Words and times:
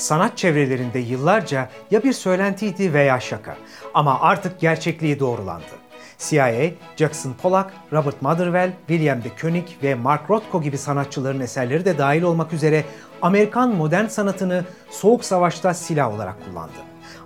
sanat 0.00 0.38
çevrelerinde 0.38 0.98
yıllarca 0.98 1.68
ya 1.90 2.02
bir 2.02 2.12
söylentiydi 2.12 2.94
veya 2.94 3.20
şaka 3.20 3.56
ama 3.94 4.20
artık 4.20 4.60
gerçekliği 4.60 5.20
doğrulandı. 5.20 5.80
CIA, 6.18 6.70
Jackson 6.96 7.32
Pollock, 7.42 7.70
Robert 7.92 8.22
Motherwell, 8.22 8.72
William 8.86 9.24
de 9.24 9.28
Koenig 9.40 9.68
ve 9.82 9.94
Mark 9.94 10.30
Rothko 10.30 10.62
gibi 10.62 10.78
sanatçıların 10.78 11.40
eserleri 11.40 11.84
de 11.84 11.98
dahil 11.98 12.22
olmak 12.22 12.52
üzere 12.52 12.84
Amerikan 13.22 13.74
modern 13.74 14.06
sanatını 14.06 14.64
Soğuk 14.90 15.24
Savaş'ta 15.24 15.74
silah 15.74 16.14
olarak 16.14 16.36
kullandı. 16.44 16.72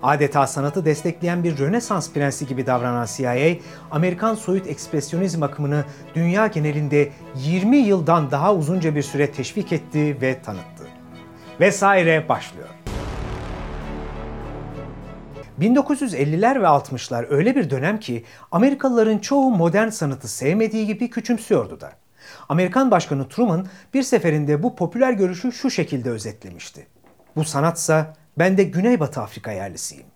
Adeta 0.03 0.47
sanatı 0.47 0.85
destekleyen 0.85 1.45
bir 1.45 1.59
Rönesans 1.59 2.13
prensi 2.13 2.47
gibi 2.47 2.67
davranan 2.67 3.07
CIA, 3.17 3.57
Amerikan 3.91 4.35
soyut 4.35 4.67
ekspresyonizm 4.67 5.43
akımını 5.43 5.85
dünya 6.15 6.47
genelinde 6.47 7.09
20 7.37 7.77
yıldan 7.77 8.31
daha 8.31 8.55
uzunca 8.55 8.95
bir 8.95 9.03
süre 9.03 9.33
teşvik 9.33 9.73
etti 9.73 10.17
ve 10.21 10.43
tanıttı. 10.43 10.74
Vesaire 11.61 12.29
başlıyor. 12.29 12.69
1950'ler 15.61 16.61
ve 16.61 16.67
60'lar 16.67 17.27
öyle 17.31 17.57
bir 17.57 17.71
dönem 17.71 18.01
ki 18.01 18.25
Amerikalıların 18.53 19.19
çoğu 19.19 19.51
modern 19.51 19.89
sanatı 19.89 20.29
sevmediği 20.29 20.87
gibi 20.87 21.11
küçümsüyordu 21.11 21.81
da. 21.81 21.93
Amerikan 22.49 22.91
Başkanı 22.91 23.29
Truman 23.29 23.67
bir 23.95 24.03
seferinde 24.03 24.63
bu 24.63 24.77
popüler 24.77 25.13
görüşü 25.13 25.53
şu 25.53 25.71
şekilde 25.71 26.11
özetlemişti. 26.11 26.87
Bu 27.37 27.45
sanatsa 27.45 28.17
ben 28.39 28.57
de 28.57 28.65
Güneybatı 28.65 29.21
Afrika 29.21 29.53
yerlisiyim. 29.53 30.07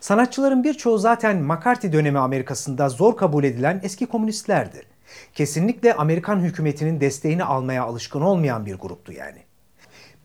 Sanatçıların 0.00 0.64
birçoğu 0.64 0.98
zaten 0.98 1.36
McCarthy 1.36 1.92
dönemi 1.92 2.18
Amerika'sında 2.18 2.88
zor 2.88 3.16
kabul 3.16 3.44
edilen 3.44 3.80
eski 3.82 4.06
komünistlerdi. 4.06 4.82
Kesinlikle 5.34 5.94
Amerikan 5.94 6.40
hükümetinin 6.40 7.00
desteğini 7.00 7.44
almaya 7.44 7.84
alışkın 7.84 8.20
olmayan 8.20 8.66
bir 8.66 8.74
gruptu 8.74 9.12
yani. 9.12 9.47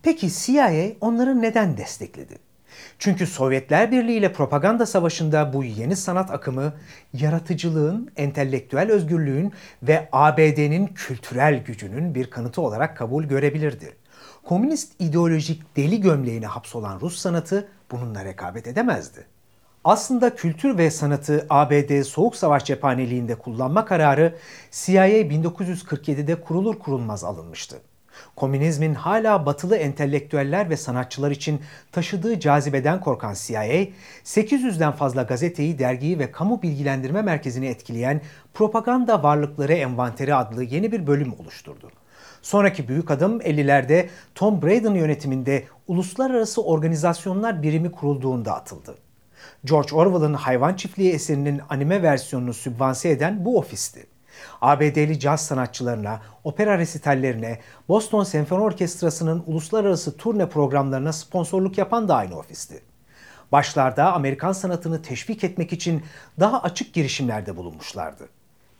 Peki 0.03 0.29
CIA 0.31 0.91
onları 1.01 1.41
neden 1.41 1.77
destekledi? 1.77 2.35
Çünkü 2.99 3.27
Sovyetler 3.27 3.91
Birliği 3.91 4.17
ile 4.17 4.33
propaganda 4.33 4.85
savaşında 4.85 5.53
bu 5.53 5.63
yeni 5.63 5.95
sanat 5.95 6.31
akımı 6.31 6.73
yaratıcılığın, 7.13 8.11
entelektüel 8.15 8.91
özgürlüğün 8.91 9.53
ve 9.83 10.09
ABD'nin 10.11 10.87
kültürel 10.87 11.63
gücünün 11.63 12.15
bir 12.15 12.29
kanıtı 12.29 12.61
olarak 12.61 12.97
kabul 12.97 13.23
görebilirdi. 13.23 13.95
Komünist 14.43 14.93
ideolojik 14.99 15.77
deli 15.77 16.01
gömleğine 16.01 16.45
hapsolan 16.45 16.99
Rus 16.99 17.17
sanatı 17.17 17.67
bununla 17.91 18.25
rekabet 18.25 18.67
edemezdi. 18.67 19.25
Aslında 19.83 20.35
kültür 20.35 20.77
ve 20.77 20.91
sanatı 20.91 21.45
ABD 21.49 22.01
Soğuk 22.03 22.35
Savaş 22.35 22.65
cephaneliğinde 22.65 23.35
kullanma 23.35 23.85
kararı 23.85 24.35
CIA 24.71 25.07
1947'de 25.07 26.41
kurulur 26.41 26.79
kurulmaz 26.79 27.23
alınmıştı. 27.23 27.81
Komünizmin 28.35 28.93
hala 28.93 29.45
batılı 29.45 29.77
entelektüeller 29.77 30.69
ve 30.69 30.77
sanatçılar 30.77 31.31
için 31.31 31.61
taşıdığı 31.91 32.39
cazibeden 32.39 32.99
korkan 32.99 33.33
CIA, 33.33 33.87
800'den 34.23 34.91
fazla 34.91 35.23
gazeteyi, 35.23 35.79
dergiyi 35.79 36.19
ve 36.19 36.31
kamu 36.31 36.61
bilgilendirme 36.61 37.21
merkezini 37.21 37.67
etkileyen 37.67 38.21
Propaganda 38.53 39.23
Varlıkları 39.23 39.73
Envanteri 39.73 40.35
adlı 40.35 40.63
yeni 40.63 40.91
bir 40.91 41.07
bölüm 41.07 41.33
oluşturdu. 41.39 41.91
Sonraki 42.41 42.87
büyük 42.87 43.11
adım 43.11 43.41
50'lerde 43.41 44.07
Tom 44.35 44.61
Braden 44.61 44.93
yönetiminde 44.93 45.63
Uluslararası 45.87 46.63
Organizasyonlar 46.63 47.63
Birimi 47.63 47.91
kurulduğunda 47.91 48.55
atıldı. 48.55 48.95
George 49.65 49.95
Orwell'ın 49.95 50.33
Hayvan 50.33 50.75
Çiftliği 50.75 51.11
eserinin 51.11 51.61
anime 51.69 52.03
versiyonunu 52.03 52.53
sübvanse 52.53 53.09
eden 53.09 53.45
bu 53.45 53.57
ofisti. 53.57 54.12
ABD'li 54.61 55.19
caz 55.19 55.45
sanatçılarına, 55.45 56.21
opera 56.43 56.77
resitallerine, 56.77 57.59
Boston 57.87 58.23
Senfoni 58.23 58.63
Orkestrası'nın 58.63 59.43
uluslararası 59.47 60.17
turne 60.17 60.49
programlarına 60.49 61.13
sponsorluk 61.13 61.77
yapan 61.77 62.07
da 62.07 62.15
aynı 62.15 62.37
ofisti. 62.37 62.81
Başlarda 63.51 64.13
Amerikan 64.13 64.51
sanatını 64.51 65.01
teşvik 65.01 65.43
etmek 65.43 65.73
için 65.73 66.03
daha 66.39 66.61
açık 66.61 66.93
girişimlerde 66.93 67.57
bulunmuşlardı. 67.57 68.29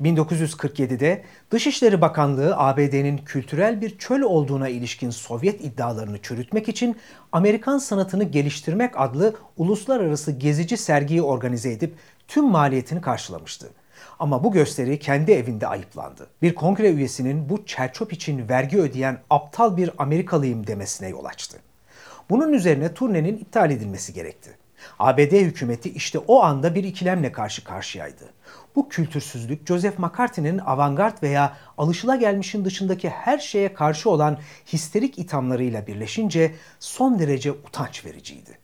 1947'de 0.01 1.23
Dışişleri 1.51 2.01
Bakanlığı 2.01 2.57
ABD'nin 2.57 3.17
kültürel 3.17 3.81
bir 3.81 3.97
çöl 3.97 4.21
olduğuna 4.21 4.69
ilişkin 4.69 5.09
Sovyet 5.09 5.65
iddialarını 5.65 6.21
çürütmek 6.21 6.69
için 6.69 6.97
Amerikan 7.31 7.77
sanatını 7.77 8.23
geliştirmek 8.23 8.93
adlı 9.01 9.35
uluslararası 9.57 10.31
gezici 10.31 10.77
sergiyi 10.77 11.21
organize 11.21 11.71
edip 11.71 11.95
tüm 12.27 12.45
maliyetini 12.45 13.01
karşılamıştı. 13.01 13.69
Ama 14.19 14.43
bu 14.43 14.51
gösteri 14.51 14.99
kendi 14.99 15.31
evinde 15.31 15.67
ayıplandı. 15.67 16.27
Bir 16.41 16.55
kongre 16.55 16.89
üyesinin 16.89 17.49
bu 17.49 17.65
çerçöp 17.65 18.13
için 18.13 18.49
vergi 18.49 18.79
ödeyen 18.79 19.17
aptal 19.29 19.77
bir 19.77 19.91
Amerikalıyım 19.97 20.67
demesine 20.67 21.09
yol 21.09 21.25
açtı. 21.25 21.59
Bunun 22.29 22.53
üzerine 22.53 22.93
turnenin 22.93 23.37
iptal 23.37 23.71
edilmesi 23.71 24.13
gerekti. 24.13 24.57
ABD 24.99 25.31
hükümeti 25.31 25.89
işte 25.89 26.19
o 26.19 26.43
anda 26.43 26.75
bir 26.75 26.83
ikilemle 26.83 27.31
karşı 27.31 27.63
karşıyaydı. 27.63 28.23
Bu 28.75 28.89
kültürsüzlük 28.89 29.67
Joseph 29.67 29.99
McCarthy'nin 29.99 30.57
avantgard 30.57 31.23
veya 31.23 31.57
alışılagelmişin 31.77 32.65
dışındaki 32.65 33.09
her 33.09 33.37
şeye 33.37 33.73
karşı 33.73 34.09
olan 34.09 34.37
histerik 34.73 35.19
ithamlarıyla 35.19 35.87
birleşince 35.87 36.55
son 36.79 37.19
derece 37.19 37.51
utanç 37.51 38.05
vericiydi. 38.05 38.62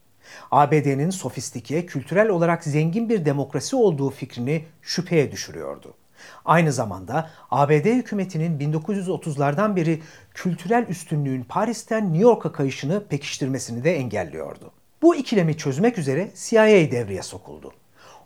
ABD'nin 0.52 1.10
sofistike, 1.10 1.86
kültürel 1.86 2.30
olarak 2.30 2.64
zengin 2.64 3.10
bir 3.10 3.26
demokrasi 3.26 3.76
olduğu 3.76 4.10
fikrini 4.10 4.66
şüpheye 4.82 5.32
düşürüyordu. 5.32 5.94
Aynı 6.46 6.72
zamanda 6.72 7.30
ABD 7.52 7.86
hükümetinin 7.86 8.60
1930'lardan 8.60 9.76
beri 9.76 10.02
kültürel 10.34 10.86
üstünlüğün 10.88 11.44
Paris'ten 11.44 12.04
New 12.06 12.24
York'a 12.24 12.52
kayışını 12.52 13.04
pekiştirmesini 13.08 13.84
de 13.84 13.96
engelliyordu. 13.96 14.72
Bu 15.02 15.16
ikilemi 15.16 15.58
çözmek 15.58 15.98
üzere 15.98 16.32
CIA 16.36 16.92
devreye 16.92 17.24
sokuldu. 17.24 17.74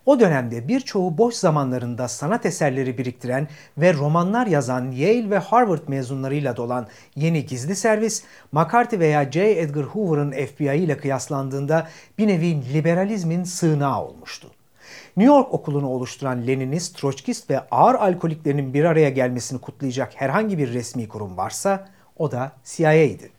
O 0.05 0.19
dönemde 0.19 0.67
birçoğu 0.67 1.17
boş 1.17 1.35
zamanlarında 1.35 2.07
sanat 2.07 2.45
eserleri 2.45 2.97
biriktiren 2.97 3.47
ve 3.77 3.93
romanlar 3.93 4.47
yazan 4.47 4.91
Yale 4.91 5.29
ve 5.29 5.37
Harvard 5.37 5.87
mezunlarıyla 5.87 6.57
dolan 6.57 6.87
yeni 7.15 7.45
gizli 7.45 7.75
servis, 7.75 8.23
McCarthy 8.51 8.99
veya 8.99 9.31
J. 9.31 9.59
Edgar 9.59 9.83
Hoover'ın 9.83 10.31
FBI 10.31 10.77
ile 10.77 10.97
kıyaslandığında 10.97 11.87
bir 12.17 12.27
nevi 12.27 12.73
liberalizmin 12.73 13.43
sığınağı 13.43 14.05
olmuştu. 14.05 14.47
New 15.17 15.35
York 15.35 15.53
okulunu 15.53 15.87
oluşturan 15.87 16.47
Leninist, 16.47 16.97
Troçkist 16.97 17.49
ve 17.49 17.59
ağır 17.71 17.95
alkoliklerinin 17.95 18.73
bir 18.73 18.83
araya 18.83 19.09
gelmesini 19.09 19.61
kutlayacak 19.61 20.11
herhangi 20.15 20.57
bir 20.57 20.73
resmi 20.73 21.07
kurum 21.07 21.37
varsa 21.37 21.87
o 22.17 22.31
da 22.31 22.51
CIA'ydi. 22.63 23.31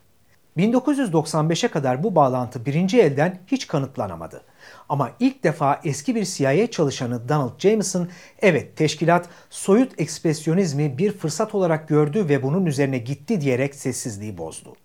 1995'e 0.56 1.68
kadar 1.68 2.02
bu 2.02 2.14
bağlantı 2.14 2.66
birinci 2.66 3.00
elden 3.00 3.38
hiç 3.46 3.66
kanıtlanamadı. 3.66 4.42
Ama 4.88 5.10
ilk 5.20 5.44
defa 5.44 5.80
eski 5.84 6.14
bir 6.14 6.24
CIA 6.24 6.70
çalışanı 6.70 7.28
Donald 7.28 7.60
Jameson, 7.60 8.08
evet 8.42 8.76
teşkilat 8.76 9.28
soyut 9.50 10.00
ekspresyonizmi 10.00 10.98
bir 10.98 11.12
fırsat 11.12 11.54
olarak 11.54 11.88
gördü 11.88 12.28
ve 12.28 12.42
bunun 12.42 12.66
üzerine 12.66 12.98
gitti 12.98 13.40
diyerek 13.40 13.74
sessizliği 13.74 14.38
bozdu. 14.38 14.76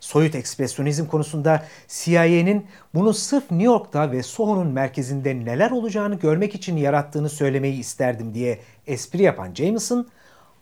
Soyut 0.00 0.34
ekspresyonizm 0.34 1.06
konusunda 1.06 1.64
CIA'nin 1.88 2.66
bunu 2.94 3.14
sırf 3.14 3.50
New 3.50 3.64
York'ta 3.64 4.12
ve 4.12 4.22
Soho'nun 4.22 4.66
merkezinde 4.66 5.44
neler 5.44 5.70
olacağını 5.70 6.14
görmek 6.14 6.54
için 6.54 6.76
yarattığını 6.76 7.28
söylemeyi 7.28 7.78
isterdim 7.78 8.34
diye 8.34 8.58
espri 8.86 9.22
yapan 9.22 9.54
Jameson, 9.54 10.08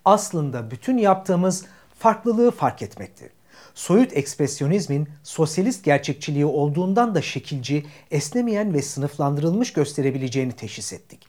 aslında 0.05 0.71
bütün 0.71 0.99
yaptığımız 0.99 1.65
farklılığı 1.99 2.51
fark 2.51 2.83
etmekti 2.83 3.34
soyut 3.75 4.17
ekspresyonizmin 4.17 5.09
sosyalist 5.23 5.85
gerçekçiliği 5.85 6.47
olduğundan 6.47 7.15
da 7.15 7.23
şekilci, 7.23 7.85
esnemeyen 8.11 8.75
ve 8.75 8.83
sınıflandırılmış 8.83 9.73
gösterebileceğini 9.73 10.53
teşhis 10.53 10.93
ettik. 10.93 11.21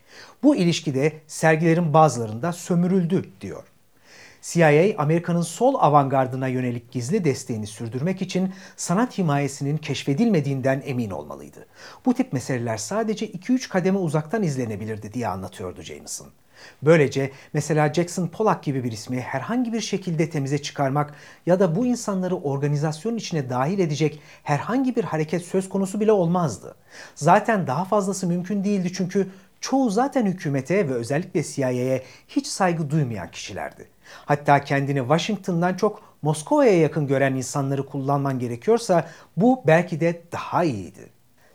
Bu 0.43 0.55
ilişkide 0.55 1.13
sergilerin 1.27 1.93
bazılarında 1.93 2.53
sömürüldü 2.53 3.25
diyor. 3.41 3.63
CIA, 4.51 4.93
Amerika'nın 4.97 5.41
sol 5.41 5.75
avantgardına 5.75 6.47
yönelik 6.47 6.91
gizli 6.91 7.23
desteğini 7.23 7.67
sürdürmek 7.67 8.21
için 8.21 8.53
sanat 8.75 9.17
himayesinin 9.17 9.77
keşfedilmediğinden 9.77 10.83
emin 10.85 11.09
olmalıydı. 11.09 11.65
Bu 12.05 12.13
tip 12.13 12.33
meseleler 12.33 12.77
sadece 12.77 13.27
2-3 13.27 13.69
kademe 13.69 13.97
uzaktan 13.97 14.43
izlenebilirdi 14.43 15.13
diye 15.13 15.27
anlatıyordu 15.27 15.81
Jameson. 15.81 16.27
Böylece 16.81 17.31
mesela 17.53 17.93
Jackson 17.93 18.27
Pollock 18.27 18.63
gibi 18.63 18.83
bir 18.83 18.91
ismi 18.91 19.21
herhangi 19.21 19.73
bir 19.73 19.81
şekilde 19.81 20.29
temize 20.29 20.61
çıkarmak 20.61 21.13
ya 21.45 21.59
da 21.59 21.75
bu 21.75 21.85
insanları 21.85 22.35
organizasyon 22.35 23.15
içine 23.15 23.49
dahil 23.49 23.79
edecek 23.79 24.19
herhangi 24.43 24.95
bir 24.95 25.03
hareket 25.03 25.41
söz 25.41 25.69
konusu 25.69 25.99
bile 25.99 26.11
olmazdı. 26.11 26.75
Zaten 27.15 27.67
daha 27.67 27.85
fazlası 27.85 28.27
mümkün 28.27 28.63
değildi 28.63 28.93
çünkü 28.93 29.27
çoğu 29.65 29.89
zaten 29.89 30.25
hükümete 30.25 30.89
ve 30.89 30.93
özellikle 30.93 31.43
CIA'ye 31.43 32.03
hiç 32.27 32.47
saygı 32.47 32.89
duymayan 32.89 33.31
kişilerdi. 33.31 33.87
Hatta 34.25 34.63
kendini 34.63 34.99
Washington'dan 34.99 35.73
çok 35.73 36.01
Moskova'ya 36.21 36.79
yakın 36.79 37.07
gören 37.07 37.35
insanları 37.35 37.85
kullanman 37.85 38.39
gerekiyorsa 38.39 39.07
bu 39.37 39.63
belki 39.67 39.99
de 39.99 40.21
daha 40.31 40.63
iyiydi. 40.63 41.09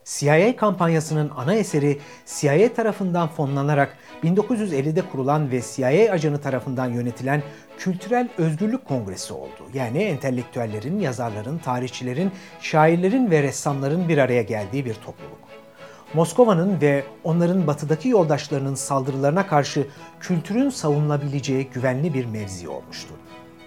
CIA 0.04 0.56
kampanyasının 0.56 1.30
ana 1.36 1.54
eseri 1.54 1.98
CIA 2.26 2.74
tarafından 2.74 3.28
fonlanarak 3.28 3.96
1950'de 4.24 5.02
kurulan 5.02 5.50
ve 5.50 5.62
CIA 5.74 6.12
ajanı 6.12 6.40
tarafından 6.40 6.86
yönetilen 6.86 7.42
Kültürel 7.78 8.28
Özgürlük 8.38 8.84
Kongresi 8.84 9.32
oldu. 9.32 9.70
Yani 9.74 10.02
entelektüellerin, 10.02 11.00
yazarların, 11.00 11.58
tarihçilerin, 11.58 12.32
şairlerin 12.60 13.30
ve 13.30 13.42
ressamların 13.42 14.08
bir 14.08 14.18
araya 14.18 14.42
geldiği 14.42 14.84
bir 14.84 14.94
topluluk. 14.94 15.49
Moskova'nın 16.14 16.80
ve 16.80 17.04
onların 17.24 17.66
batıdaki 17.66 18.08
yoldaşlarının 18.08 18.74
saldırılarına 18.74 19.46
karşı 19.46 19.86
kültürün 20.20 20.70
savunulabileceği 20.70 21.68
güvenli 21.74 22.14
bir 22.14 22.24
mevzi 22.24 22.68
olmuştu. 22.68 23.14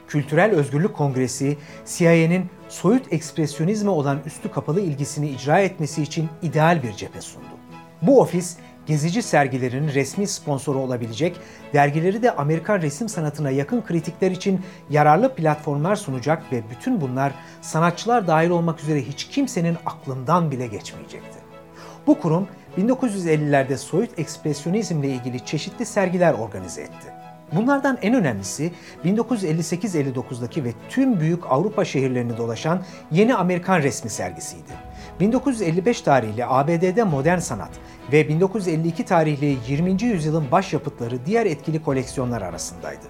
Kültürel 0.07 0.51
Özgürlük 0.51 0.93
Kongresi, 0.93 1.57
CIA'nin 1.85 2.45
soyut 2.69 3.13
ekspresyonizme 3.13 3.89
olan 3.89 4.19
üstü 4.25 4.51
kapalı 4.51 4.81
ilgisini 4.81 5.29
icra 5.29 5.59
etmesi 5.59 6.03
için 6.03 6.29
ideal 6.41 6.83
bir 6.83 6.93
cephe 6.93 7.21
sundu. 7.21 7.45
Bu 8.01 8.21
ofis, 8.21 8.57
gezici 8.85 9.21
sergilerin 9.21 9.87
resmi 9.87 10.27
sponsoru 10.27 10.79
olabilecek, 10.79 11.35
dergileri 11.73 12.23
de 12.23 12.35
Amerikan 12.35 12.81
resim 12.81 13.09
sanatına 13.09 13.51
yakın 13.51 13.81
kritikler 13.81 14.31
için 14.31 14.61
yararlı 14.89 15.35
platformlar 15.35 15.95
sunacak 15.95 16.51
ve 16.51 16.63
bütün 16.69 17.01
bunlar 17.01 17.33
sanatçılar 17.61 18.27
dahil 18.27 18.49
olmak 18.49 18.79
üzere 18.79 19.01
hiç 19.01 19.27
kimsenin 19.27 19.77
aklından 19.85 20.51
bile 20.51 20.67
geçmeyecekti. 20.67 21.42
Bu 22.07 22.19
kurum 22.19 22.47
1950'lerde 22.77 23.77
soyut 23.77 24.19
ekspresyonizmle 24.19 25.07
ilgili 25.07 25.45
çeşitli 25.45 25.85
sergiler 25.85 26.33
organize 26.33 26.81
etti. 26.81 27.13
Bunlardan 27.55 27.97
en 28.01 28.13
önemlisi 28.13 28.71
1958-59'daki 29.05 30.63
ve 30.63 30.73
tüm 30.89 31.19
büyük 31.19 31.51
Avrupa 31.51 31.85
şehirlerini 31.85 32.37
dolaşan 32.37 32.81
Yeni 33.11 33.35
Amerikan 33.35 33.81
Resmi 33.81 34.09
sergisiydi. 34.09 34.71
1955 35.19 36.01
tarihli 36.01 36.45
ABD'de 36.45 37.03
modern 37.03 37.39
sanat 37.39 37.71
ve 38.11 38.29
1952 38.29 39.05
tarihli 39.05 39.57
20. 39.67 40.03
yüzyılın 40.03 40.51
başyapıtları 40.51 41.25
diğer 41.25 41.45
etkili 41.45 41.83
koleksiyonlar 41.83 42.41
arasındaydı. 42.41 43.05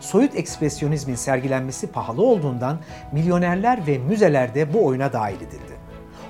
Soyut 0.00 0.36
ekspresyonizmin 0.36 1.14
sergilenmesi 1.14 1.86
pahalı 1.86 2.22
olduğundan 2.22 2.78
milyonerler 3.12 3.86
ve 3.86 3.98
müzeler 3.98 4.54
de 4.54 4.72
bu 4.72 4.86
oyuna 4.86 5.12
dahil 5.12 5.36
edildi. 5.36 5.81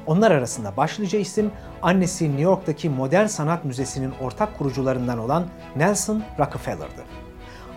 Onlar 0.07 0.31
arasında 0.31 0.77
başlıca 0.77 1.19
isim 1.19 1.51
annesi 1.83 2.25
New 2.25 2.43
York'taki 2.43 2.89
Modern 2.89 3.27
Sanat 3.27 3.65
Müzesi'nin 3.65 4.13
ortak 4.21 4.59
kurucularından 4.59 5.19
olan 5.19 5.47
Nelson 5.77 6.23
Rockefeller'dı. 6.39 7.03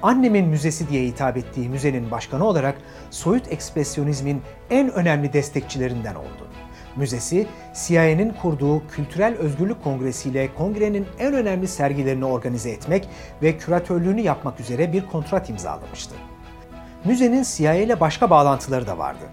Annemin 0.01 0.47
Müzesi 0.47 0.89
diye 0.89 1.05
hitap 1.05 1.37
ettiği 1.37 1.69
müzenin 1.69 2.11
başkanı 2.11 2.45
olarak 2.45 2.75
soyut 3.11 3.51
ekspresyonizmin 3.51 4.41
en 4.69 4.91
önemli 4.91 5.33
destekçilerinden 5.33 6.15
oldu. 6.15 6.47
Müzesi, 6.95 7.47
CIA'nin 7.73 8.33
kurduğu 8.41 8.87
Kültürel 8.87 9.35
Özgürlük 9.35 9.83
Kongresi 9.83 10.29
ile 10.29 10.53
kongrenin 10.53 11.07
en 11.19 11.33
önemli 11.33 11.67
sergilerini 11.67 12.25
organize 12.25 12.69
etmek 12.69 13.09
ve 13.41 13.57
küratörlüğünü 13.57 14.21
yapmak 14.21 14.59
üzere 14.59 14.93
bir 14.93 15.05
kontrat 15.07 15.49
imzalamıştı. 15.49 16.15
Müzenin 17.05 17.43
CIA 17.43 17.73
ile 17.73 17.99
başka 17.99 18.29
bağlantıları 18.29 18.87
da 18.87 18.97
vardı. 18.97 19.23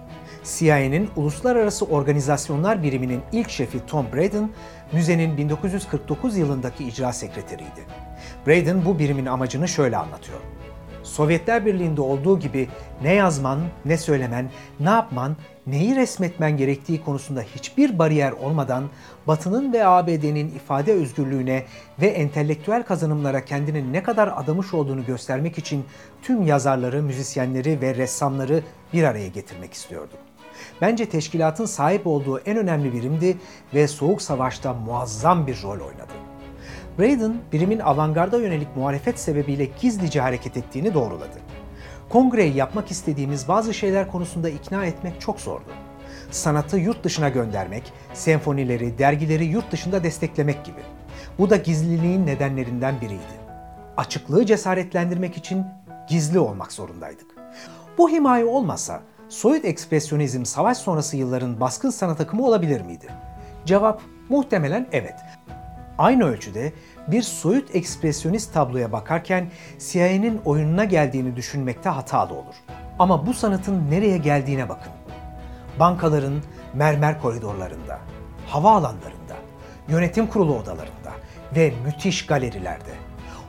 CIA'nin 0.44 1.10
Uluslararası 1.16 1.84
Organizasyonlar 1.84 2.82
Biriminin 2.82 3.20
ilk 3.32 3.50
şefi 3.50 3.86
Tom 3.86 4.06
Braden, 4.14 4.50
müzenin 4.92 5.36
1949 5.36 6.36
yılındaki 6.36 6.84
icra 6.84 7.12
sekreteriydi. 7.12 7.80
Braden 8.46 8.84
bu 8.84 8.98
birimin 8.98 9.26
amacını 9.26 9.68
şöyle 9.68 9.96
anlatıyor. 9.96 10.38
Sovyetler 11.02 11.66
Birliği'nde 11.66 12.00
olduğu 12.00 12.38
gibi 12.38 12.68
ne 13.02 13.14
yazman, 13.14 13.60
ne 13.84 13.98
söylemen, 13.98 14.50
ne 14.80 14.90
yapman, 14.90 15.36
neyi 15.66 15.96
resmetmen 15.96 16.56
gerektiği 16.56 17.04
konusunda 17.04 17.40
hiçbir 17.40 17.98
bariyer 17.98 18.32
olmadan 18.32 18.84
Batı'nın 19.26 19.72
ve 19.72 19.86
ABD'nin 19.86 20.48
ifade 20.48 20.92
özgürlüğüne 20.92 21.64
ve 22.00 22.06
entelektüel 22.06 22.82
kazanımlara 22.82 23.44
kendini 23.44 23.92
ne 23.92 24.02
kadar 24.02 24.32
adamış 24.36 24.74
olduğunu 24.74 25.04
göstermek 25.04 25.58
için 25.58 25.84
tüm 26.22 26.42
yazarları, 26.42 27.02
müzisyenleri 27.02 27.80
ve 27.80 27.94
ressamları 27.94 28.62
bir 28.92 29.02
araya 29.02 29.28
getirmek 29.28 29.72
istiyordu. 29.72 30.14
Bence 30.80 31.08
teşkilatın 31.08 31.66
sahip 31.66 32.06
olduğu 32.06 32.38
en 32.38 32.56
önemli 32.56 32.92
birimdi 32.92 33.36
ve 33.74 33.88
Soğuk 33.88 34.22
Savaş'ta 34.22 34.74
muazzam 34.74 35.46
bir 35.46 35.62
rol 35.62 35.80
oynadı. 35.80 36.12
Braden, 36.98 37.36
birimin 37.52 37.78
avantgarda 37.78 38.38
yönelik 38.38 38.76
muhalefet 38.76 39.18
sebebiyle 39.18 39.68
gizlice 39.80 40.20
hareket 40.20 40.56
ettiğini 40.56 40.94
doğruladı. 40.94 41.38
Kongreyi 42.08 42.56
yapmak 42.56 42.90
istediğimiz 42.90 43.48
bazı 43.48 43.74
şeyler 43.74 44.08
konusunda 44.10 44.48
ikna 44.48 44.84
etmek 44.86 45.20
çok 45.20 45.40
zordu. 45.40 45.70
Sanatı 46.30 46.78
yurt 46.78 47.04
dışına 47.04 47.28
göndermek, 47.28 47.92
senfonileri, 48.14 48.98
dergileri 48.98 49.44
yurt 49.44 49.72
dışında 49.72 50.04
desteklemek 50.04 50.64
gibi. 50.64 50.80
Bu 51.38 51.50
da 51.50 51.56
gizliliğin 51.56 52.26
nedenlerinden 52.26 53.00
biriydi. 53.00 53.42
Açıklığı 53.96 54.46
cesaretlendirmek 54.46 55.36
için 55.36 55.66
gizli 56.08 56.38
olmak 56.38 56.72
zorundaydık. 56.72 57.26
Bu 57.98 58.10
himaye 58.10 58.44
olmasa 58.44 59.00
soyut 59.32 59.64
ekspresyonizm 59.64 60.44
savaş 60.44 60.78
sonrası 60.78 61.16
yılların 61.16 61.60
baskın 61.60 61.90
sanat 61.90 62.20
akımı 62.20 62.46
olabilir 62.46 62.80
miydi? 62.80 63.06
Cevap 63.66 64.02
muhtemelen 64.28 64.86
evet. 64.92 65.14
Aynı 65.98 66.24
ölçüde 66.24 66.72
bir 67.08 67.22
soyut 67.22 67.74
ekspresyonist 67.74 68.54
tabloya 68.54 68.92
bakarken 68.92 69.50
CIA'nin 69.78 70.40
oyununa 70.44 70.84
geldiğini 70.84 71.36
düşünmekte 71.36 71.88
hatalı 71.88 72.34
olur. 72.34 72.54
Ama 72.98 73.26
bu 73.26 73.34
sanatın 73.34 73.90
nereye 73.90 74.18
geldiğine 74.18 74.68
bakın. 74.68 74.92
Bankaların 75.80 76.42
mermer 76.74 77.20
koridorlarında, 77.20 77.98
havaalanlarında, 78.46 79.36
yönetim 79.88 80.26
kurulu 80.26 80.58
odalarında 80.58 81.12
ve 81.56 81.72
müthiş 81.84 82.26
galerilerde. 82.26 82.92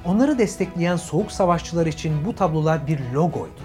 Onları 0.06 0.38
destekleyen 0.38 0.96
soğuk 0.96 1.32
savaşçılar 1.32 1.86
için 1.86 2.26
bu 2.26 2.36
tablolar 2.36 2.88
bir 2.88 3.00
logoydu. 3.14 3.62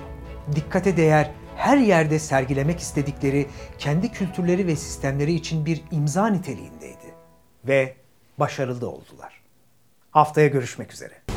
Dikkate 0.55 0.97
değer 0.97 1.31
her 1.59 1.77
yerde 1.77 2.19
sergilemek 2.19 2.81
istedikleri 2.81 3.47
kendi 3.79 4.13
kültürleri 4.13 4.67
ve 4.67 4.77
sistemleri 4.77 5.33
için 5.33 5.67
bir 5.67 5.83
imza 5.91 6.27
niteliğindeydi. 6.27 7.15
Ve 7.65 7.97
başarılı 8.39 8.91
oldular. 8.91 9.41
Haftaya 10.11 10.47
görüşmek 10.47 10.93
üzere. 10.93 11.28